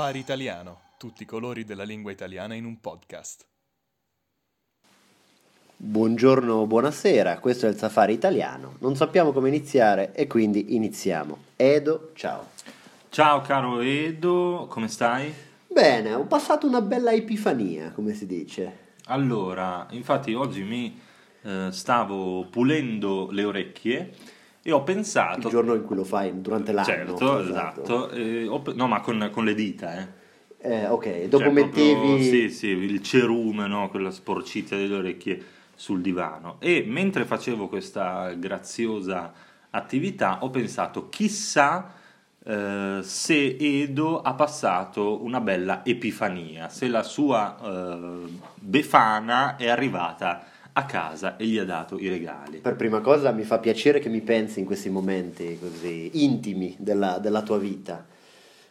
Safari 0.00 0.18
Italiano, 0.18 0.80
tutti 0.96 1.24
i 1.24 1.26
colori 1.26 1.66
della 1.66 1.82
lingua 1.82 2.10
italiana 2.10 2.54
in 2.54 2.64
un 2.64 2.80
podcast. 2.80 3.46
Buongiorno, 5.76 6.66
buonasera, 6.66 7.38
questo 7.38 7.66
è 7.66 7.68
il 7.68 7.76
Safari 7.76 8.14
Italiano. 8.14 8.76
Non 8.78 8.96
sappiamo 8.96 9.30
come 9.30 9.48
iniziare 9.48 10.14
e 10.14 10.26
quindi 10.26 10.74
iniziamo. 10.74 11.36
Edo, 11.54 12.12
ciao. 12.14 12.46
Ciao 13.10 13.42
caro 13.42 13.80
Edo, 13.80 14.68
come 14.70 14.88
stai? 14.88 15.34
Bene, 15.66 16.14
ho 16.14 16.24
passato 16.24 16.66
una 16.66 16.80
bella 16.80 17.12
epifania, 17.12 17.92
come 17.92 18.14
si 18.14 18.24
dice. 18.24 18.94
Allora, 19.04 19.86
infatti 19.90 20.32
oggi 20.32 20.62
mi 20.62 20.98
eh, 21.42 21.68
stavo 21.72 22.46
pulendo 22.46 23.28
le 23.32 23.44
orecchie 23.44 24.14
e 24.62 24.72
ho 24.72 24.82
pensato... 24.82 25.46
Il 25.46 25.52
giorno 25.52 25.74
in 25.74 25.84
cui 25.84 25.96
lo 25.96 26.04
fai, 26.04 26.40
durante 26.40 26.72
l'anno. 26.72 26.86
Certo, 26.86 27.40
esatto. 27.40 28.10
eh, 28.10 28.46
ho 28.46 28.62
no, 28.74 28.86
ma 28.86 29.00
con, 29.00 29.28
con 29.32 29.44
le 29.44 29.54
dita, 29.54 29.98
eh. 29.98 30.18
Eh, 30.62 30.86
ok, 30.86 31.24
dopo 31.24 31.44
Cioè, 31.44 31.52
mettevi... 31.52 31.92
proprio- 31.92 32.22
sì, 32.22 32.50
sì, 32.50 32.68
il 32.68 33.02
cerume, 33.02 33.66
no? 33.66 33.88
quella 33.88 34.10
sporcizia 34.10 34.76
delle 34.76 34.96
orecchie 34.96 35.42
sul 35.74 36.02
divano. 36.02 36.56
E 36.58 36.84
mentre 36.86 37.24
facevo 37.24 37.68
questa 37.68 38.30
graziosa 38.34 39.32
attività 39.70 40.38
ho 40.42 40.50
pensato, 40.50 41.08
chissà 41.08 41.94
eh, 42.44 42.98
se 43.02 43.56
Edo 43.58 44.20
ha 44.20 44.34
passato 44.34 45.22
una 45.24 45.40
bella 45.40 45.82
epifania, 45.84 46.68
se 46.68 46.88
la 46.88 47.02
sua 47.02 47.56
eh, 47.62 48.28
Befana 48.56 49.56
è 49.56 49.68
arrivata 49.68 50.44
a 50.72 50.84
casa 50.84 51.36
e 51.36 51.46
gli 51.46 51.58
ha 51.58 51.64
dato 51.64 51.98
i 51.98 52.08
regali. 52.08 52.58
Per 52.58 52.76
prima 52.76 53.00
cosa 53.00 53.30
mi 53.32 53.42
fa 53.42 53.58
piacere 53.58 53.98
che 53.98 54.08
mi 54.08 54.20
pensi 54.20 54.60
in 54.60 54.66
questi 54.66 54.90
momenti 54.90 55.58
così 55.58 56.10
intimi 56.24 56.76
della, 56.78 57.18
della 57.18 57.42
tua 57.42 57.58
vita. 57.58 58.06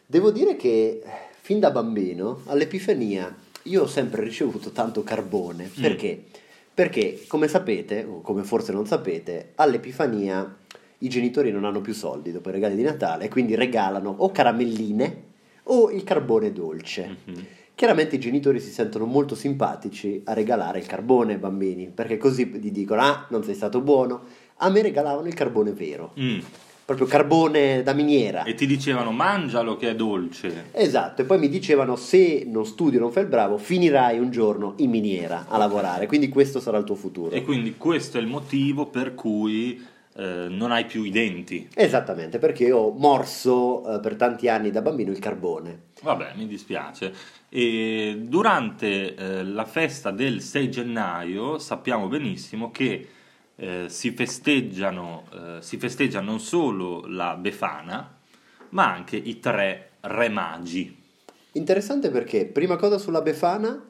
Devo 0.06 0.30
dire 0.30 0.56
che 0.56 1.02
fin 1.40 1.60
da 1.60 1.70
bambino 1.70 2.42
all'Epifania 2.46 3.34
io 3.64 3.82
ho 3.82 3.86
sempre 3.86 4.22
ricevuto 4.22 4.70
tanto 4.70 5.02
carbone. 5.02 5.70
Mm. 5.78 5.82
Perché? 5.82 6.24
Perché, 6.72 7.24
come 7.26 7.48
sapete, 7.48 8.04
o 8.04 8.20
come 8.20 8.42
forse 8.42 8.72
non 8.72 8.86
sapete, 8.86 9.52
all'Epifania 9.56 10.56
i 10.98 11.08
genitori 11.08 11.50
non 11.50 11.64
hanno 11.64 11.80
più 11.80 11.92
soldi 11.92 12.32
dopo 12.32 12.48
i 12.48 12.52
regali 12.52 12.76
di 12.76 12.82
Natale 12.82 13.26
e 13.26 13.28
quindi 13.28 13.54
regalano 13.54 14.14
o 14.18 14.30
caramelline 14.30 15.22
o 15.64 15.90
il 15.90 16.04
carbone 16.04 16.52
dolce. 16.52 17.16
Mhm. 17.24 17.46
Chiaramente 17.80 18.16
i 18.16 18.20
genitori 18.20 18.60
si 18.60 18.68
sentono 18.72 19.06
molto 19.06 19.34
simpatici 19.34 20.20
a 20.26 20.34
regalare 20.34 20.80
il 20.80 20.84
carbone 20.86 21.32
ai 21.32 21.38
bambini, 21.38 21.88
perché 21.88 22.18
così 22.18 22.44
gli 22.44 22.70
dicono: 22.70 23.00
Ah, 23.00 23.24
non 23.30 23.42
sei 23.42 23.54
stato 23.54 23.80
buono. 23.80 24.20
A 24.56 24.68
me 24.68 24.82
regalavano 24.82 25.26
il 25.26 25.32
carbone 25.32 25.72
vero, 25.72 26.12
Mm. 26.20 26.40
proprio 26.84 27.06
carbone 27.06 27.82
da 27.82 27.94
miniera. 27.94 28.42
E 28.42 28.52
ti 28.52 28.66
dicevano 28.66 29.12
mangialo 29.12 29.78
che 29.78 29.88
è 29.88 29.94
dolce. 29.94 30.66
Esatto, 30.72 31.22
e 31.22 31.24
poi 31.24 31.38
mi 31.38 31.48
dicevano: 31.48 31.96
Se 31.96 32.44
non 32.46 32.66
studi 32.66 32.98
non 32.98 33.10
fai 33.12 33.22
il 33.22 33.30
bravo, 33.30 33.56
finirai 33.56 34.18
un 34.18 34.30
giorno 34.30 34.74
in 34.76 34.90
miniera 34.90 35.46
a 35.48 35.56
lavorare. 35.56 36.06
Quindi 36.06 36.28
questo 36.28 36.60
sarà 36.60 36.76
il 36.76 36.84
tuo 36.84 36.96
futuro. 36.96 37.30
E 37.34 37.42
quindi 37.42 37.78
questo 37.78 38.18
è 38.18 38.20
il 38.20 38.26
motivo 38.26 38.88
per 38.88 39.14
cui 39.14 39.82
eh, 40.20 40.48
non 40.50 40.70
hai 40.70 40.84
più 40.84 41.02
i 41.02 41.10
denti. 41.10 41.66
Esattamente, 41.74 42.38
perché 42.38 42.70
ho 42.70 42.90
morso 42.90 43.96
eh, 43.96 44.00
per 44.00 44.16
tanti 44.16 44.48
anni 44.48 44.70
da 44.70 44.82
bambino 44.82 45.10
il 45.10 45.18
carbone. 45.18 45.84
Vabbè, 46.02 46.32
mi 46.36 46.46
dispiace. 46.46 47.10
E 47.48 48.18
durante 48.20 49.14
eh, 49.14 49.42
la 49.42 49.64
festa 49.64 50.10
del 50.10 50.42
6 50.42 50.70
gennaio 50.70 51.58
sappiamo 51.58 52.06
benissimo 52.08 52.70
che 52.70 53.08
eh, 53.56 53.86
si, 53.88 54.10
festeggiano, 54.10 55.24
eh, 55.32 55.62
si 55.62 55.78
festeggia 55.78 56.20
non 56.20 56.38
solo 56.38 57.06
la 57.06 57.34
Befana, 57.36 58.18
ma 58.70 58.92
anche 58.92 59.16
i 59.16 59.40
tre 59.40 59.92
re 60.00 60.28
magi. 60.28 60.98
Interessante 61.52 62.10
perché, 62.10 62.44
prima 62.44 62.76
cosa 62.76 62.98
sulla 62.98 63.22
Befana, 63.22 63.89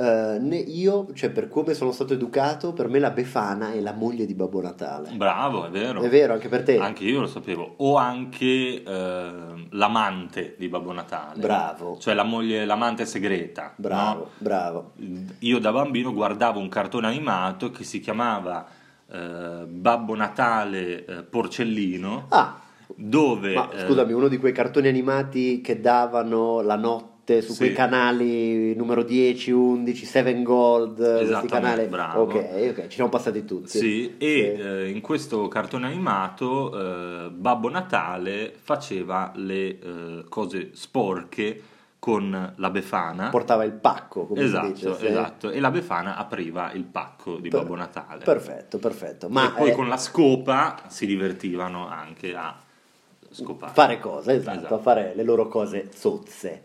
né 0.00 0.56
io, 0.56 1.08
cioè 1.14 1.30
per 1.30 1.48
come 1.48 1.74
sono 1.74 1.92
stato 1.92 2.14
educato, 2.14 2.72
per 2.72 2.88
me 2.88 2.98
la 2.98 3.10
Befana 3.10 3.72
è 3.72 3.80
la 3.80 3.92
moglie 3.92 4.26
di 4.26 4.34
Babbo 4.34 4.60
Natale. 4.62 5.10
Bravo, 5.14 5.66
è 5.66 5.70
vero. 5.70 6.00
È 6.02 6.08
vero, 6.08 6.32
anche 6.32 6.48
per 6.48 6.62
te? 6.62 6.78
Anche 6.78 7.04
io 7.04 7.20
lo 7.20 7.26
sapevo. 7.26 7.74
O 7.78 7.96
anche 7.96 8.82
eh, 8.82 9.32
l'amante 9.70 10.54
di 10.58 10.68
Babbo 10.68 10.92
Natale. 10.92 11.40
Bravo. 11.40 11.98
Cioè 11.98 12.14
la 12.14 12.22
moglie, 12.24 12.64
l'amante 12.64 13.04
segreta. 13.04 13.72
Bravo, 13.76 14.20
no? 14.20 14.28
bravo. 14.38 14.92
Io 15.40 15.58
da 15.58 15.72
bambino 15.72 16.12
guardavo 16.12 16.58
un 16.58 16.68
cartone 16.68 17.06
animato 17.06 17.70
che 17.70 17.84
si 17.84 18.00
chiamava 18.00 18.66
eh, 19.10 19.66
Babbo 19.66 20.14
Natale 20.14 21.26
Porcellino, 21.28 22.26
Ah, 22.28 22.58
dove... 22.96 23.54
ma 23.54 23.68
scusami, 23.74 24.12
uno 24.12 24.28
di 24.28 24.38
quei 24.38 24.52
cartoni 24.52 24.88
animati 24.88 25.60
che 25.60 25.80
davano 25.80 26.60
la 26.60 26.76
notte 26.76 27.09
su 27.40 27.52
Sì. 27.52 27.58
quei 27.58 27.72
canali 27.72 28.74
numero 28.74 29.02
10, 29.02 29.50
11, 29.52 30.04
7 30.04 30.42
Gold, 30.42 31.26
questi 31.26 31.46
canali. 31.46 31.86
bravo. 31.86 32.22
Ok, 32.22 32.34
ok, 32.70 32.82
ci 32.88 32.94
siamo 32.94 33.10
passati 33.10 33.44
tutti. 33.44 33.78
Sì, 33.78 34.16
e 34.18 34.56
eh, 34.58 34.88
in 34.90 35.00
questo 35.00 35.46
cartone 35.48 35.86
animato 35.86 37.26
eh, 37.26 37.30
Babbo 37.30 37.68
Natale 37.68 38.52
faceva 38.60 39.32
le 39.36 39.78
eh, 39.78 40.24
cose 40.28 40.70
sporche 40.72 41.62
con 42.00 42.54
la 42.56 42.70
Befana. 42.70 43.28
Portava 43.28 43.62
il 43.64 43.72
pacco, 43.72 44.24
come 44.26 44.40
esatto, 44.42 44.66
si 44.68 44.72
dice. 44.72 44.94
sì. 44.96 45.06
esatto. 45.06 45.50
E 45.50 45.60
la 45.60 45.70
Befana 45.70 46.16
apriva 46.16 46.72
il 46.72 46.84
pacco 46.84 47.36
di 47.36 47.48
Per- 47.50 47.60
Babbo 47.60 47.74
Natale. 47.76 48.24
Perfetto, 48.24 48.78
perfetto. 48.78 49.28
Ma 49.28 49.48
e 49.48 49.52
poi 49.56 49.70
eh, 49.70 49.74
con 49.74 49.86
la 49.86 49.98
scopa 49.98 50.76
si 50.88 51.04
divertivano 51.06 51.86
anche 51.86 52.34
a 52.34 52.56
scopare. 53.30 53.72
fare 53.74 54.00
cose, 54.00 54.32
esatto, 54.32 54.58
Esatto. 54.58 54.74
a 54.74 54.78
fare 54.78 55.12
le 55.14 55.22
loro 55.22 55.46
cose 55.48 55.88
zozze. 55.94 56.62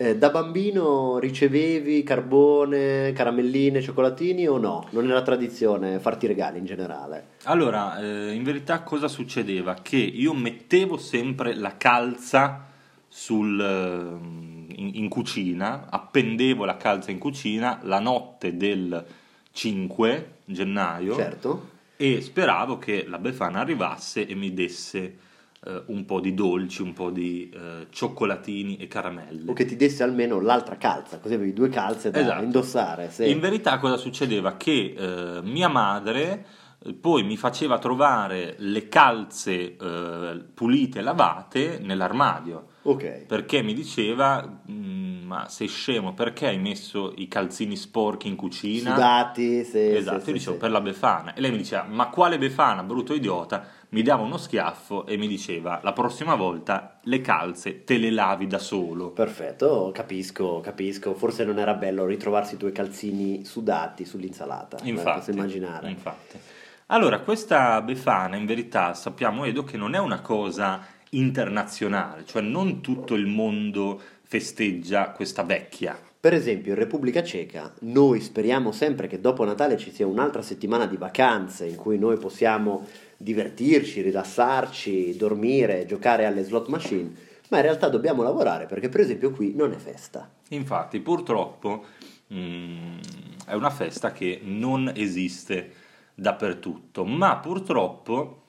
Eh, 0.00 0.16
da 0.16 0.30
bambino 0.30 1.18
ricevevi 1.18 2.04
carbone, 2.04 3.10
caramelline, 3.12 3.82
cioccolatini 3.82 4.46
o 4.46 4.56
no? 4.56 4.86
Non 4.90 5.10
era 5.10 5.22
tradizione 5.22 5.98
farti 5.98 6.28
regali 6.28 6.58
in 6.58 6.66
generale. 6.66 7.30
Allora, 7.46 7.98
eh, 7.98 8.30
in 8.30 8.44
verità 8.44 8.82
cosa 8.82 9.08
succedeva? 9.08 9.74
Che 9.74 9.96
io 9.96 10.34
mettevo 10.34 10.98
sempre 10.98 11.52
la 11.56 11.76
calza 11.76 12.64
sul, 13.08 13.60
ehm, 13.60 14.66
in, 14.76 14.90
in 14.94 15.08
cucina, 15.08 15.86
appendevo 15.90 16.64
la 16.64 16.76
calza 16.76 17.10
in 17.10 17.18
cucina 17.18 17.80
la 17.82 17.98
notte 17.98 18.56
del 18.56 19.04
5 19.50 20.34
gennaio 20.44 21.16
Certo. 21.16 21.70
e 21.96 22.20
speravo 22.20 22.78
che 22.78 23.04
la 23.08 23.18
Befana 23.18 23.58
arrivasse 23.58 24.28
e 24.28 24.36
mi 24.36 24.54
desse 24.54 25.26
eh, 25.66 25.82
un 25.86 26.04
po' 26.04 26.20
di 26.20 26.34
dolci, 26.34 26.82
un 26.82 26.92
po' 26.92 27.10
di 27.10 27.50
eh, 27.52 27.86
cioccolatini 27.90 28.76
e 28.76 28.86
caramelle. 28.86 29.50
O 29.50 29.54
che 29.54 29.64
ti 29.64 29.76
desse 29.76 30.02
almeno 30.02 30.40
l'altra 30.40 30.76
calza, 30.76 31.18
così 31.18 31.34
avevi 31.34 31.52
due 31.52 31.68
calze 31.68 32.10
da 32.10 32.20
Esatto. 32.20 32.42
indossare. 32.44 33.10
sì. 33.10 33.28
In 33.30 33.40
verità 33.40 33.78
cosa 33.78 33.96
succedeva? 33.96 34.56
Che 34.56 34.94
eh, 34.96 35.40
mia 35.42 35.68
madre 35.68 36.44
eh, 36.84 36.92
poi 36.94 37.24
mi 37.24 37.36
faceva 37.36 37.78
trovare 37.78 38.54
le 38.58 38.88
calze 38.88 39.76
eh, 39.76 40.44
pulite 40.54 41.00
lavate 41.00 41.80
nell'armadio 41.82 42.66
Ok. 42.82 43.24
perché 43.26 43.62
mi 43.62 43.74
diceva 43.74 44.60
"Mm, 44.70 45.07
ma 45.28 45.48
sei 45.48 45.68
scemo 45.68 46.14
perché 46.14 46.46
hai 46.46 46.58
messo 46.58 47.12
i 47.16 47.28
calzini 47.28 47.76
sporchi 47.76 48.28
in 48.28 48.34
cucina? 48.34 48.94
Sudati, 48.94 49.62
sì, 49.64 49.94
esatto, 49.94 50.20
sì, 50.20 50.28
io 50.28 50.32
dicevo 50.32 50.52
sì. 50.54 50.58
per 50.58 50.70
la 50.70 50.80
Befana 50.80 51.34
e 51.34 51.40
lei 51.40 51.50
mi 51.50 51.58
diceva 51.58 51.82
ma 51.84 52.08
quale 52.08 52.38
Befana, 52.38 52.82
brutto 52.82 53.12
idiota 53.12 53.76
mi 53.90 54.02
dava 54.02 54.22
uno 54.22 54.38
schiaffo 54.38 55.06
e 55.06 55.16
mi 55.16 55.28
diceva 55.28 55.80
la 55.82 55.92
prossima 55.92 56.34
volta 56.34 56.98
le 57.04 57.20
calze 57.20 57.84
te 57.84 57.98
le 57.98 58.10
lavi 58.10 58.46
da 58.46 58.58
solo 58.58 59.10
Perfetto, 59.10 59.90
capisco, 59.94 60.60
capisco. 60.60 61.14
Forse 61.14 61.44
non 61.44 61.58
era 61.58 61.74
bello 61.74 62.04
ritrovarsi 62.06 62.54
i 62.54 62.58
tuoi 62.58 62.72
calzini 62.72 63.44
sudati 63.44 64.04
sull'insalata. 64.04 64.78
eh, 64.82 64.88
Infatti, 64.88 65.18
posso 65.18 65.30
immaginare. 65.30 65.90
infatti. 65.90 66.38
Allora, 66.86 67.20
questa 67.20 67.82
Befana 67.82 68.36
in 68.36 68.46
verità 68.46 68.94
sappiamo 68.94 69.44
Edo 69.44 69.62
che 69.64 69.76
non 69.76 69.94
è 69.94 69.98
una 69.98 70.20
cosa 70.20 70.80
internazionale, 71.10 72.24
cioè 72.26 72.42
non 72.42 72.80
tutto 72.80 73.14
il 73.14 73.26
mondo 73.26 74.00
festeggia 74.28 75.12
questa 75.12 75.42
vecchia. 75.42 75.98
Per 76.20 76.34
esempio, 76.34 76.72
in 76.72 76.78
Repubblica 76.78 77.22
Ceca, 77.22 77.72
noi 77.80 78.20
speriamo 78.20 78.72
sempre 78.72 79.06
che 79.06 79.20
dopo 79.20 79.42
Natale 79.44 79.78
ci 79.78 79.90
sia 79.90 80.06
un'altra 80.06 80.42
settimana 80.42 80.84
di 80.84 80.98
vacanze 80.98 81.64
in 81.64 81.76
cui 81.76 81.96
noi 81.98 82.18
possiamo 82.18 82.86
divertirci, 83.16 84.02
rilassarci, 84.02 85.16
dormire, 85.16 85.86
giocare 85.86 86.26
alle 86.26 86.42
slot 86.42 86.68
machine, 86.68 87.10
ma 87.48 87.56
in 87.56 87.62
realtà 87.62 87.88
dobbiamo 87.88 88.22
lavorare 88.22 88.66
perché, 88.66 88.90
per 88.90 89.00
esempio, 89.00 89.30
qui 89.30 89.54
non 89.54 89.72
è 89.72 89.76
festa. 89.76 90.30
Infatti, 90.48 91.00
purtroppo 91.00 91.86
mm, 92.34 92.98
è 93.46 93.54
una 93.54 93.70
festa 93.70 94.12
che 94.12 94.40
non 94.42 94.92
esiste 94.94 95.72
dappertutto, 96.14 97.06
ma 97.06 97.38
purtroppo 97.38 98.42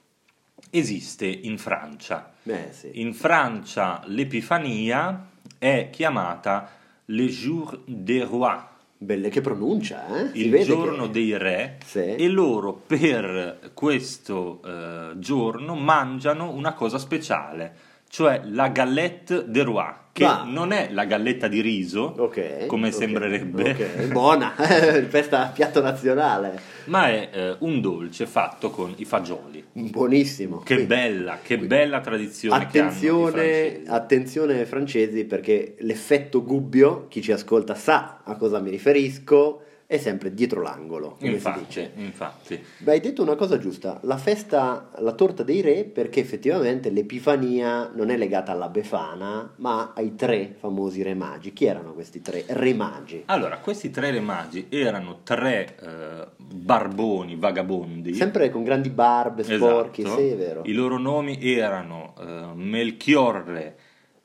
esiste 0.71 1.25
in 1.25 1.57
Francia. 1.57 2.33
Eh 2.43 2.67
sì. 2.71 2.99
In 2.99 3.13
Francia 3.13 4.01
l'Epifania 4.07 5.27
è 5.59 5.89
chiamata 5.91 6.69
Le 7.05 7.25
Jour 7.27 7.81
des 7.85 8.27
Rois, 8.27 8.61
Belle 9.01 9.29
che 9.29 9.39
pronuncia, 9.39 10.07
eh? 10.07 10.31
Si 10.33 10.45
il 10.47 10.65
giorno 10.65 11.03
che- 11.05 11.11
dei 11.11 11.37
re 11.37 11.77
Sì. 11.85 12.15
e 12.15 12.27
loro 12.27 12.73
per 12.73 13.71
questo 13.73 14.59
eh, 14.65 15.11
giorno 15.19 15.75
mangiano 15.75 16.51
una 16.51 16.73
cosa 16.73 16.97
speciale, 16.97 17.73
cioè 18.09 18.41
la 18.43 18.67
galette 18.67 19.45
de 19.49 19.63
roi, 19.63 19.85
che 20.19 20.25
Ah. 20.25 20.43
non 20.45 20.71
è 20.73 20.89
la 20.91 21.05
galletta 21.05 21.47
di 21.47 21.61
riso, 21.61 22.13
Ok. 22.17 22.65
come 22.65 22.89
ok, 22.89 22.93
sembrerebbe, 22.93 23.69
ok. 23.71 24.07
Buona, 24.11 24.51
festa 25.07 25.51
piatto 25.53 25.81
nazionale. 25.81 26.59
ma 26.85 27.07
è 27.07 27.29
eh, 27.31 27.55
un 27.59 27.79
dolce 27.81 28.25
fatto 28.25 28.69
con 28.69 28.93
i 28.97 29.05
fagioli. 29.05 29.63
Buonissimo. 29.71 30.57
Che 30.59 30.73
Quindi, 30.75 30.85
bella, 30.93 31.37
che 31.41 31.57
bella 31.57 32.01
tradizione 32.01 32.63
Attenzione, 32.63 33.31
francesi. 33.31 33.83
attenzione 33.87 34.65
francesi 34.65 35.23
perché 35.25 35.75
l'effetto 35.79 36.43
gubbio, 36.43 37.05
chi 37.07 37.21
ci 37.21 37.31
ascolta 37.31 37.75
sa 37.75 38.21
a 38.23 38.35
cosa 38.35 38.59
mi 38.59 38.69
riferisco, 38.71 39.61
è 39.91 39.97
sempre 39.97 40.31
dietro 40.35 40.61
l'angolo, 40.61 41.17
Infatti, 41.21 41.89
infatti. 41.95 42.63
Beh, 42.77 42.91
hai 42.91 42.99
detto 42.99 43.23
una 43.23 43.33
cosa 43.33 43.57
giusta, 43.57 43.99
la 44.03 44.17
festa, 44.17 44.91
la 44.99 45.13
torta 45.13 45.41
dei 45.41 45.61
re, 45.61 45.83
perché 45.83 46.19
effettivamente 46.19 46.91
l'Epifania 46.91 47.89
non 47.95 48.11
è 48.11 48.15
legata 48.15 48.51
alla 48.51 48.69
Befana, 48.69 49.51
ma 49.55 49.93
ai 49.95 50.13
tre 50.13 50.55
famosi 50.59 51.01
re 51.01 51.15
magi. 51.15 51.53
Chi 51.53 51.65
erano 51.65 51.93
questi 51.93 52.21
tre 52.21 52.43
re 52.49 52.71
magi? 52.75 53.23
Allora, 53.25 53.57
questi 53.57 53.89
tre 53.89 54.11
re 54.11 54.19
magi 54.19 54.67
erano 54.69 55.21
tre 55.23 55.75
eh, 55.81 56.27
barboni 56.37 57.35
vagabondi. 57.35 58.13
Sempre 58.13 58.51
con 58.51 58.63
grandi 58.63 58.91
barbe, 58.91 59.41
sporchi, 59.43 60.03
Esatto. 60.03 60.19
sì, 60.19 60.27
è 60.27 60.35
vero. 60.35 60.61
I 60.65 60.73
loro 60.73 60.99
nomi 60.99 61.39
erano 61.41 62.13
eh, 62.19 62.53
Melchiorre, 62.53 63.75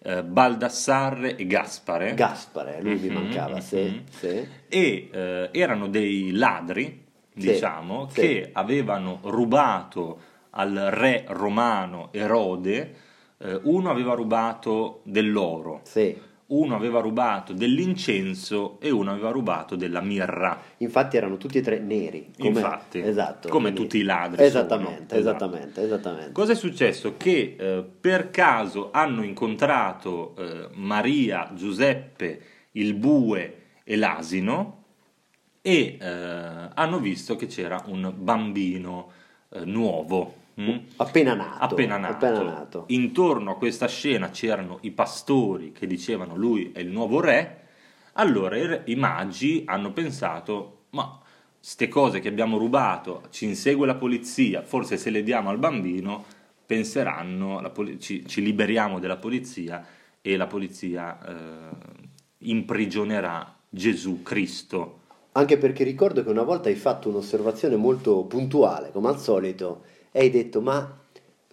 eh, 0.07 0.23
Baldassarre 0.23 1.35
e 1.37 1.47
Gaspare. 1.47 2.13
Gaspare, 2.15 2.81
lui 2.83 2.99
mi 2.99 3.09
Mhm, 3.09 3.15
mancava, 3.15 3.61
sì, 3.61 3.77
mhm. 3.81 4.03
sì. 4.11 4.47
e 4.69 5.09
eh, 5.11 5.49
erano 5.53 5.89
dei 5.89 6.31
ladri, 6.33 7.03
Sì, 7.35 7.41
diciamo, 7.41 8.09
sì. 8.11 8.21
che 8.21 8.51
avevano 8.53 9.21
rubato 9.23 10.19
al 10.51 10.73
re 10.91 11.25
romano 11.29 12.11
Erode, 12.13 12.95
eh, 13.39 13.61
uno 13.65 13.91
aveva 13.91 14.15
rubato 14.15 15.01
dell'oro, 15.05 15.81
Sì. 15.85 16.17
Uno 16.47 16.75
aveva 16.75 17.01
rubato 17.01 17.53
dell'incenso 17.53 18.79
e 18.81 18.91
uno 18.91 19.13
aveva 19.13 19.31
rubato 19.31 19.77
della 19.77 20.01
mirra. 20.01 20.61
Infatti 20.79 21.17
erano 21.17 21.37
tutti 21.39 21.59
e 21.59 21.61
tre 21.63 21.79
neri. 21.79 22.31
Come, 22.39 22.49
Infatti, 22.49 23.01
esatto, 23.01 23.49
come 23.49 23.71
quindi- 23.73 23.81
tutti 23.81 23.99
i 23.99 24.03
ladri 24.03 24.43
Esattamente, 24.45 25.17
sono, 25.17 25.21
esattamente, 25.21 25.83
esattamente. 25.83 26.33
Cosa 26.33 26.53
è 26.53 26.55
successo? 26.55 27.17
Che 27.17 27.57
eh, 27.59 27.85
per 28.01 28.31
caso 28.31 28.91
hanno 28.93 29.23
incontrato 29.23 30.35
eh, 30.37 30.69
Maria, 30.75 31.51
Giuseppe, 31.55 32.41
il 32.73 32.95
bue 32.95 33.63
e 33.85 33.97
l'asino 33.97 34.83
e 35.63 35.97
eh, 35.99 36.07
hanno 36.75 36.99
visto 36.99 37.37
che 37.37 37.47
c'era 37.47 37.83
un 37.87 38.13
bambino 38.17 39.11
eh, 39.51 39.65
nuovo. 39.65 40.43
Mm? 40.61 40.77
Appena 40.97 41.35
nato. 41.35 41.65
Appena 41.65 41.97
nato. 41.97 42.27
appena 42.27 42.43
nato. 42.43 42.85
Intorno 42.89 43.53
a 43.53 43.57
questa 43.57 43.87
scena 43.89 44.31
c'erano 44.31 44.79
i 44.83 44.91
pastori 44.91 45.73
che 45.73 45.87
dicevano 45.87 46.37
lui 46.37 46.73
è 46.73 46.81
il 46.81 46.89
nuovo 46.89 47.21
re. 47.21 47.61
Allora 48.15 48.57
i, 48.85 48.95
magi 48.95 49.65
hanno 49.67 49.93
pensato, 49.93 50.85
ma 50.91 51.21
ste 51.59 51.89
cose 51.89 52.21
che 52.21 52.29
abbiamo 52.29 52.59
rubato, 52.59 53.23
ci 53.31 53.47
insegue 53.47 53.87
la 53.87 53.97
polizia, 53.97 54.63
forse 54.63 54.97
se 54.97 55.11
le 55.11 55.23
diamo 55.23 55.51
al 55.51 55.59
bambino 55.59 56.25
penseranno, 56.67 57.61
la 57.61 57.71
poli- 57.71 57.99
ci, 58.01 58.27
ci 58.27 58.43
liberiamo 58.43 58.99
della 58.99 59.17
polizia 59.17 59.85
e 60.21 60.37
la 60.37 60.47
polizia 60.47 61.19
eh, 61.27 61.77
imprigionerà 62.39 63.55
Gesù 63.69 64.23
Cristo. 64.23 65.01
Anche 65.33 65.59
perché 65.59 65.83
ricordo 65.85 66.23
che 66.23 66.31
una 66.31 66.45
volta 66.45 66.69
hai 66.69 66.77
fatto 66.77 67.09
un'osservazione 67.09 67.77
molto 67.77 68.25
puntuale, 68.25 68.93
come 68.93 69.09
al 69.09 69.19
solito, 69.19 69.83
e 70.17 70.21
hai 70.21 70.31
detto, 70.31 70.61
ma 70.61 70.97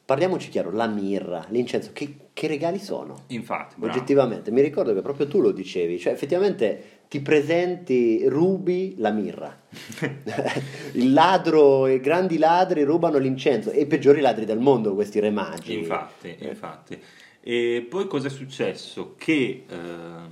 parliamoci 0.06 0.50
chiaro, 0.50 0.69
la 0.72 0.86
mirra, 0.86 1.48
l'incenso, 1.50 1.90
che, 1.94 2.28
che 2.31 2.46
regali 2.46 2.78
sono? 2.78 3.24
Infatti, 3.28 3.74
bravo. 3.78 3.92
Oggettivamente, 3.92 4.52
mi 4.52 4.62
ricordo 4.62 4.94
che 4.94 5.02
proprio 5.02 5.28
tu 5.28 5.42
lo 5.42 5.52
dicevi, 5.52 5.98
cioè 5.98 6.13
effettivamente 6.13 7.00
ti 7.08 7.22
presenti, 7.22 8.28
rubi 8.28 8.94
la 9.00 9.10
mirra. 9.10 9.60
Il 10.94 11.12
ladro, 11.12 11.88
i 11.88 12.00
grandi 12.00 12.38
ladri 12.38 12.84
rubano 12.84 13.18
l'incenso 13.18 13.72
e 13.72 13.81
i 13.81 13.86
peggiori 13.88 14.22
ladri 14.22 14.46
del 14.46 14.60
mondo 14.60 14.94
questi 14.94 15.19
re 15.19 15.31
magi. 15.31 15.80
Infatti, 15.80 16.36
Eh. 16.38 16.48
infatti. 16.50 17.00
E 17.42 17.84
poi 17.90 18.06
cosa 18.06 18.28
è 18.28 18.30
successo? 18.30 19.16
Che 19.18 19.63
ehm, 19.68 20.30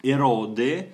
Erode 0.00 0.92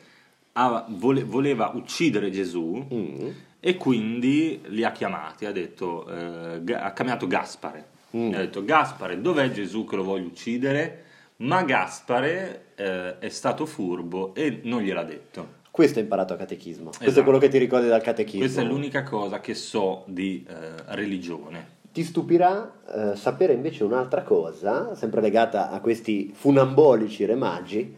ha- 0.55 0.87
vole- 0.91 1.23
voleva 1.25 1.71
uccidere 1.75 2.31
Gesù 2.31 2.85
Mm. 2.93 3.29
E 3.64 3.76
quindi 3.76 4.61
li 4.67 4.82
ha 4.82 4.91
chiamati, 4.91 5.47
ha 5.47 5.53
detto, 5.53 6.05
eh, 6.09 6.75
ha 6.75 6.93
chiamato 6.93 7.29
Gaspare. 7.29 7.87
Mm. 8.17 8.35
Ha 8.35 8.38
detto 8.38 8.64
Gaspare, 8.64 9.20
dov'è 9.20 9.53
Gesù 9.53 9.85
che 9.85 9.94
lo 9.94 10.03
voglio 10.03 10.26
uccidere? 10.26 11.05
Ma 11.37 11.62
Gaspare 11.62 12.64
eh, 12.75 13.20
è 13.20 13.29
stato 13.29 13.64
furbo 13.64 14.35
e 14.35 14.62
non 14.64 14.82
gliel'ha 14.82 15.05
detto. 15.05 15.61
Questo 15.70 15.99
hai 15.99 16.05
imparato 16.05 16.32
a 16.32 16.37
catechismo. 16.37 16.87
Questo 16.87 17.05
è 17.05 17.06
Esatto. 17.06 17.23
quello 17.23 17.38
che 17.38 17.49
ti 17.49 17.59
ricordi 17.59 17.87
dal 17.87 18.03
catechismo. 18.03 18.41
Questa 18.41 18.62
è 18.62 18.64
l'unica 18.64 19.05
cosa 19.05 19.38
che 19.41 19.55
so 19.55 20.03
di 20.08 20.44
eh, 20.49 20.55
religione. 20.97 21.81
Ti 21.93 22.03
stupirà 22.03 22.81
eh, 23.12 23.17
sapere 23.17 23.53
invece 23.53 23.85
un'altra 23.85 24.23
cosa, 24.23 24.97
sempre 24.97 25.20
legata 25.20 25.70
a 25.70 25.79
questi 25.81 26.32
funambolici 26.35 27.25
re 27.26 27.37
magi, 27.37 27.94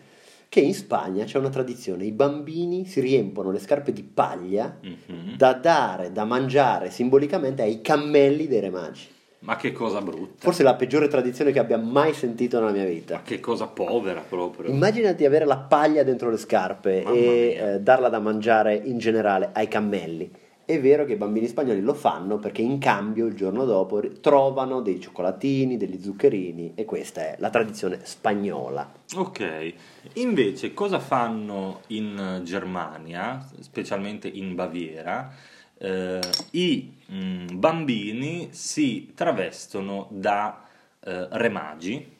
che 0.54 0.60
in 0.60 0.72
Spagna 0.72 1.24
c'è 1.24 1.36
una 1.36 1.48
tradizione, 1.48 2.04
i 2.04 2.12
bambini 2.12 2.86
si 2.86 3.00
riempono 3.00 3.50
le 3.50 3.58
scarpe 3.58 3.92
di 3.92 4.04
paglia 4.04 4.78
Mhm. 4.80 5.36
da 5.36 5.52
dare, 5.54 6.12
da 6.12 6.24
mangiare 6.24 6.90
simbolicamente 6.90 7.62
ai 7.62 7.80
cammelli 7.80 8.46
dei 8.46 8.60
re 8.60 8.70
magi. 8.70 9.08
Ma 9.40 9.56
che 9.56 9.72
cosa 9.72 10.00
brutta. 10.00 10.34
Forse 10.38 10.62
la 10.62 10.76
peggiore 10.76 11.08
tradizione 11.08 11.50
che 11.50 11.58
abbia 11.58 11.76
mai 11.76 12.12
sentito 12.14 12.60
nella 12.60 12.70
mia 12.70 12.84
vita. 12.84 13.16
Ma 13.16 13.22
che 13.22 13.40
cosa 13.40 13.66
povera 13.66 14.20
proprio. 14.20 14.70
Immaginati 14.70 15.24
avere 15.24 15.44
la 15.44 15.56
paglia 15.58 16.04
dentro 16.04 16.30
le 16.30 16.36
scarpe 16.36 17.02
Mamma 17.04 17.16
e 17.16 17.58
eh, 17.60 17.80
darla 17.80 18.08
da 18.08 18.20
mangiare 18.20 18.76
in 18.76 18.98
generale 18.98 19.50
ai 19.54 19.66
cammelli. 19.66 20.30
È 20.66 20.80
vero 20.80 21.04
che 21.04 21.12
i 21.12 21.16
bambini 21.16 21.46
spagnoli 21.46 21.82
lo 21.82 21.92
fanno 21.92 22.38
perché 22.38 22.62
in 22.62 22.78
cambio 22.78 23.26
il 23.26 23.34
giorno 23.34 23.66
dopo 23.66 24.00
trovano 24.20 24.80
dei 24.80 24.98
cioccolatini, 24.98 25.76
degli 25.76 26.00
zuccherini 26.00 26.72
e 26.74 26.86
questa 26.86 27.20
è 27.20 27.36
la 27.38 27.50
tradizione 27.50 28.00
spagnola. 28.02 28.90
Ok, 29.14 29.74
invece 30.14 30.72
cosa 30.72 31.00
fanno 31.00 31.82
in 31.88 32.40
Germania, 32.44 33.46
specialmente 33.60 34.26
in 34.26 34.54
Baviera? 34.54 35.30
Eh, 35.76 36.20
I 36.52 36.94
mm, 37.12 37.46
bambini 37.58 38.48
si 38.52 39.12
travestono 39.14 40.08
da 40.12 40.64
eh, 41.00 41.28
re 41.30 41.48
magi 41.50 42.10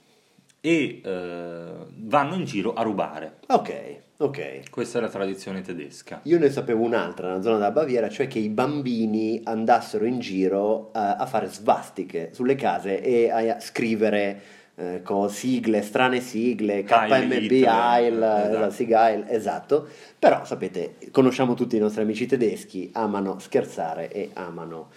e 0.61 1.00
eh, 1.02 1.73
vanno 1.97 2.35
in 2.35 2.45
giro 2.45 2.75
a 2.75 2.83
rubare. 2.83 3.38
Ok, 3.49 4.02
ok. 4.25 4.71
Questa 4.71 4.99
è 4.99 5.00
la 5.00 5.09
tradizione 5.09 5.61
tedesca. 5.62 6.21
Io 6.25 6.38
ne 6.38 6.50
sapevo 6.50 6.83
un'altra 6.85 7.28
nella 7.28 7.43
zona 7.43 7.57
della 7.57 7.71
Baviera, 7.71 8.09
cioè 8.09 8.26
che 8.26 8.38
i 8.38 8.49
bambini 8.49 9.40
andassero 9.45 10.04
in 10.04 10.19
giro 10.21 10.88
eh, 10.95 10.99
a 10.99 11.26
fare 11.26 11.49
svastiche 11.49 12.31
sulle 12.33 12.54
case 12.54 13.00
e 13.02 13.31
a 13.31 13.61
scrivere 13.61 14.40
eh, 14.76 15.02
co- 15.02 15.28
sigle, 15.28 15.83
strane 15.83 16.21
sigle, 16.21 16.83
KMB, 16.83 17.33
Heil, 17.33 18.14
esatto. 18.23 18.49
esatto. 18.52 18.71
Sieg 18.71 18.90
Heil, 18.93 19.25
esatto. 19.28 19.88
Però 20.19 20.45
sapete, 20.45 20.97
conosciamo 21.11 21.54
tutti 21.54 21.76
i 21.76 21.78
nostri 21.81 22.02
amici 22.02 22.26
tedeschi, 22.26 22.90
amano 22.95 23.38
scherzare 23.38 24.11
e 24.11 24.31
amano... 24.33 24.88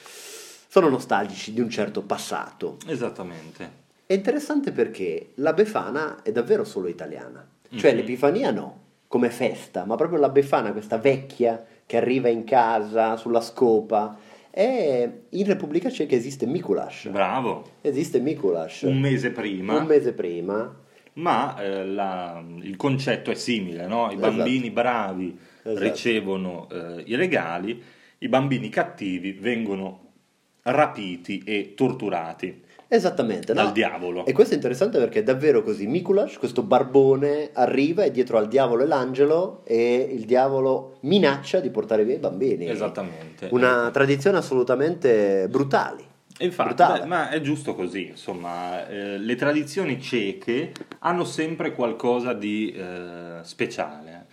sono 0.67 0.89
nostalgici 0.89 1.53
di 1.53 1.61
un 1.61 1.69
certo 1.69 2.01
passato. 2.01 2.77
Esattamente. 2.87 3.85
È 4.07 4.13
interessante 4.13 4.71
perché 4.71 5.31
la 5.35 5.53
Befana 5.53 6.21
è 6.23 6.31
davvero 6.31 6.63
solo 6.63 6.87
italiana, 6.87 7.45
cioè 7.75 7.91
Mhm. 7.91 7.97
l'Epifania 7.97 8.51
no, 8.51 8.85
come 9.07 9.29
festa, 9.29 9.85
ma 9.85 9.95
proprio 9.95 10.19
la 10.19 10.29
Befana, 10.29 10.71
questa 10.71 10.97
vecchia 10.97 11.63
che 11.85 11.97
arriva 11.97 12.27
in 12.27 12.43
casa 12.43 13.15
sulla 13.15 13.41
scopa, 13.41 14.17
è 14.49 15.09
in 15.29 15.45
Repubblica 15.45 15.89
Ceca 15.89 16.15
esiste 16.15 16.45
Mikulash, 16.45 17.09
Bravo. 17.09 17.63
esiste 17.81 18.19
Mikulash, 18.19 18.81
Un 18.83 18.99
mese 18.99 19.31
prima. 19.31 19.77
un 19.77 19.85
mese 19.85 20.13
prima, 20.13 20.85
Ma 21.13 21.59
eh, 21.59 21.83
la- 21.83 22.43
il 22.61 22.75
concetto 22.75 23.31
è 23.31 23.33
simile, 23.33 23.87
no? 23.87 24.11
I 24.11 24.15
Esatto. 24.17 24.35
bambini 24.35 24.69
bravi 24.69 25.35
Esatto. 25.63 25.83
ricevono 25.83 26.67
eh, 26.71 27.01
i 27.07 27.15
regali, 27.15 27.81
i 28.19 28.27
bambini 28.27 28.69
cattivi 28.69 29.31
vengono 29.31 30.01
rapiti 30.61 31.41
e 31.43 31.73
torturati 31.75 32.61
esattamente, 32.87 33.53
dal 33.53 33.67
no? 33.67 33.71
diavolo. 33.71 34.25
E 34.25 34.33
questo 34.33 34.53
è 34.53 34.55
interessante 34.55 34.97
perché 34.97 35.19
è 35.19 35.23
davvero 35.23 35.61
così, 35.63 35.87
Mikulash, 35.87 36.37
questo 36.37 36.63
barbone, 36.63 37.49
arriva 37.53 38.03
e 38.03 38.11
dietro 38.11 38.37
al 38.37 38.47
diavolo 38.47 38.83
e 38.83 38.87
l'angelo 38.87 39.61
e 39.65 40.09
il 40.11 40.25
diavolo 40.25 40.97
minaccia 41.01 41.59
di 41.59 41.69
portare 41.69 42.05
via 42.05 42.15
i 42.15 42.19
bambini. 42.19 42.69
Esattamente. 42.69 43.49
Una 43.51 43.89
tradizione 43.91 44.37
assolutamente 44.37 45.47
brutale. 45.49 46.05
Infatti, 46.39 46.83
beh, 46.83 47.05
ma 47.05 47.29
è 47.29 47.41
giusto 47.41 47.73
così, 47.73 48.09
insomma, 48.09 48.87
eh, 48.87 49.17
le 49.17 49.35
tradizioni 49.35 49.99
ceche 49.99 50.71
hanno 50.99 51.23
sempre 51.23 51.73
qualcosa 51.73 52.33
di 52.33 52.71
eh, 52.71 53.39
speciale 53.41 54.25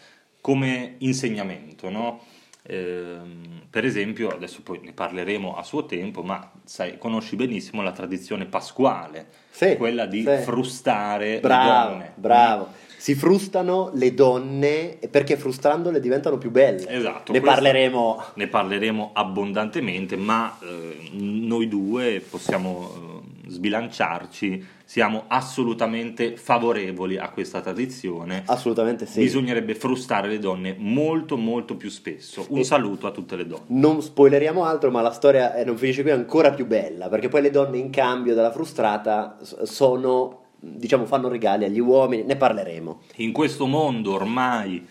come 0.44 0.96
insegnamento, 0.98 1.88
no? 1.88 2.20
Ehm, 2.66 3.62
per 3.68 3.84
esempio, 3.84 4.28
adesso 4.28 4.62
poi 4.62 4.80
ne 4.82 4.92
parleremo 4.92 5.54
a 5.56 5.62
suo 5.62 5.84
tempo, 5.84 6.22
ma 6.22 6.50
sai, 6.64 6.96
conosci 6.96 7.36
benissimo 7.36 7.82
la 7.82 7.92
tradizione 7.92 8.46
pasquale, 8.46 9.26
Sì, 9.50 9.76
quella 9.76 10.06
di 10.06 10.22
sì. 10.22 10.36
frustare 10.42 11.40
Bravo, 11.40 11.88
le 11.88 11.90
donne. 11.90 12.12
bravo. 12.14 12.68
Si 12.96 13.14
frustano 13.14 13.90
le 13.92 14.14
donne 14.14 14.96
perché 15.10 15.36
frustrandole 15.36 16.00
diventano 16.00 16.38
più 16.38 16.50
belle. 16.50 16.88
Esatto, 16.88 17.32
Ne 17.32 17.40
parleremo. 17.42 18.22
Ne 18.34 18.46
parleremo 18.46 19.10
abbondantemente, 19.12 20.16
ma 20.16 20.56
eh, 20.62 21.10
noi 21.12 21.68
due 21.68 22.24
possiamo 22.26 23.13
sbilanciarci, 23.46 24.66
siamo 24.84 25.24
assolutamente 25.28 26.36
favorevoli 26.36 27.16
a 27.16 27.30
questa 27.30 27.60
tradizione. 27.60 28.42
Assolutamente 28.46 29.06
sì. 29.06 29.20
Bisognerebbe 29.20 29.74
frustare 29.74 30.28
le 30.28 30.38
donne 30.38 30.74
molto 30.78 31.36
molto 31.36 31.76
più 31.76 31.90
spesso. 31.90 32.46
Un 32.48 32.58
E- 32.58 32.64
saluto 32.64 33.06
a 33.06 33.10
tutte 33.10 33.36
le 33.36 33.46
donne. 33.46 33.64
Non 33.68 34.02
spoileriamo 34.02 34.64
altro, 34.64 34.90
ma 34.90 35.00
la 35.00 35.12
storia 35.12 35.54
eh, 35.54 35.64
non 35.64 35.76
finisce 35.76 36.02
qui, 36.02 36.10
è 36.10 36.14
ancora 36.14 36.52
più 36.52 36.66
bella, 36.66 37.08
perché 37.08 37.28
poi 37.28 37.42
le 37.42 37.50
donne 37.50 37.78
in 37.78 37.90
cambio 37.90 38.34
della 38.34 38.52
frustrata 38.52 39.38
sono, 39.40 40.42
diciamo, 40.58 41.06
fanno 41.06 41.28
regali 41.28 41.64
agli 41.64 41.80
uomini, 41.80 42.24
ne 42.24 42.36
parleremo. 42.36 43.00
In 43.16 43.32
questo 43.32 43.66
mondo 43.66 44.12
ormai 44.12 44.86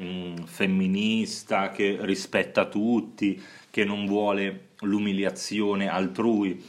mm, 0.00 0.36
femminista 0.44 1.70
che 1.70 1.98
rispetta 2.00 2.66
tutti, 2.66 3.40
che 3.70 3.84
non 3.84 4.06
vuole 4.06 4.68
l'umiliazione 4.80 5.88
altrui, 5.88 6.62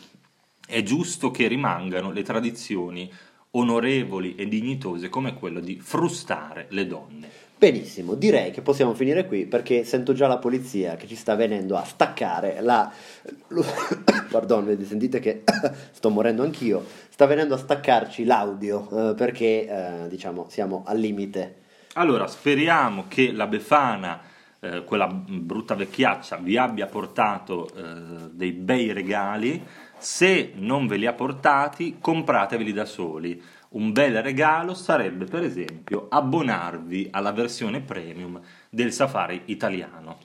è 0.74 0.82
giusto 0.82 1.30
che 1.30 1.48
rimangano 1.48 2.12
le 2.12 2.24
tradizioni 2.24 3.08
onorevoli 3.52 4.34
e 4.34 4.48
dignitose 4.48 5.08
come 5.08 5.36
quello 5.36 5.60
di 5.60 5.80
frustare 5.80 6.66
le 6.70 6.88
donne. 6.88 7.30
Benissimo, 7.56 8.16
direi 8.16 8.50
che 8.50 8.64
possiamo 8.64 8.96
finire 8.96 9.28
qui 9.28 9.46
perché 9.46 9.84
sento 9.84 10.14
già 10.14 10.26
la 10.26 10.40
polizia 10.40 10.96
che 10.96 11.06
ci 11.06 11.16
sta 11.16 11.36
venendo 11.36 11.78
a 11.78 11.84
staccare 11.84 12.60
la... 12.62 12.92
Pardon, 14.32 14.66
vedi, 14.66 14.84
sentite 14.84 15.20
che 15.20 15.44
sto 15.94 16.10
morendo 16.10 16.42
anch'io, 16.42 16.84
sta 17.08 17.28
venendo 17.28 17.54
a 17.54 17.60
staccarci 17.60 18.26
l'audio 18.26 19.12
eh, 19.12 19.14
perché 19.14 19.68
eh, 19.68 20.08
diciamo 20.08 20.48
siamo 20.50 20.82
al 20.88 20.98
limite. 20.98 21.58
Allora, 21.94 22.26
speriamo 22.26 23.06
che 23.08 23.32
la 23.32 23.46
Befana, 23.46 24.20
eh, 24.64 24.84
quella 24.86 25.08
brutta 25.08 25.76
vecchiaccia, 25.76 26.38
vi 26.38 26.56
abbia 26.56 26.86
portato 26.86 27.68
eh, 27.76 28.30
dei 28.32 28.54
bei 28.54 28.94
regali. 28.94 29.62
Se 29.98 30.54
non 30.56 30.88
ve 30.88 30.96
li 30.96 31.06
ha 31.06 31.14
portati, 31.14 31.98
comprateveli 32.00 32.72
da 32.72 32.86
soli. 32.86 33.42
Un 33.70 33.92
bel 33.92 34.22
regalo 34.22 34.74
sarebbe, 34.74 35.26
per 35.26 35.44
esempio, 35.44 36.08
abbonarvi 36.10 37.10
alla 37.12 37.32
versione 37.32 37.82
premium 37.82 38.40
del 38.70 38.94
Safari 38.94 39.42
italiano. 39.46 40.18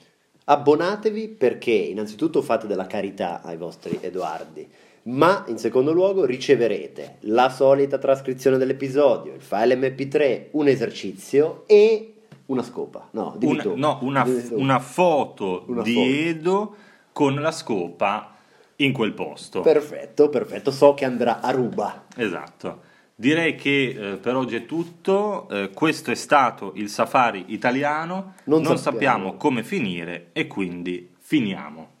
Abbonatevi 0.45 1.27
perché 1.27 1.71
innanzitutto 1.71 2.41
fate 2.41 2.65
della 2.65 2.87
carità 2.87 3.41
ai 3.41 3.57
vostri 3.57 3.99
Edoardi, 4.01 4.67
ma 5.03 5.43
in 5.47 5.57
secondo 5.57 5.91
luogo 5.91 6.25
riceverete 6.25 7.17
la 7.21 7.49
solita 7.49 7.97
trascrizione 7.97 8.57
dell'episodio, 8.57 9.33
il 9.33 9.41
file 9.41 9.75
MP3, 9.75 10.47
un 10.51 10.67
esercizio 10.67 11.63
e 11.67 12.13
una 12.49 12.63
scopa. 12.63 13.07
No, 13.11 13.35
dimmi 13.37 13.59
Una, 13.59 13.73
no, 13.75 13.99
una, 14.01 14.23
tu. 14.23 14.59
una 14.59 14.79
foto 14.79 15.63
Una 15.67 15.81
di 15.81 15.93
foto. 15.93 16.07
Edo 16.07 16.75
con 17.11 17.35
la 17.35 17.51
scopa 17.51 18.35
in 18.77 18.91
quel 18.93 19.13
posto. 19.13 19.61
Perfetto, 19.61 20.29
perfetto, 20.29 20.71
so 20.71 20.93
che 20.93 21.05
andrà 21.05 21.41
a 21.41 21.51
ruba. 21.51 22.05
Esatto. 22.15 22.87
Direi 23.15 23.55
che 23.55 23.89
eh, 24.13 24.15
per 24.17 24.35
oggi 24.35 24.55
è 24.55 24.65
tutto. 24.65 25.47
Eh, 25.49 25.71
questo 25.73 26.11
è 26.11 26.15
stato 26.15 26.71
il 26.75 26.89
safari 26.89 27.45
italiano. 27.47 28.35
Non 28.45 28.61
non 28.61 28.77
sappiamo. 28.77 28.79
sappiamo 28.79 29.35
come 29.35 29.63
finire 29.63 30.29
e 30.31 30.47
quindi 30.47 31.13
finiamo. 31.19 31.97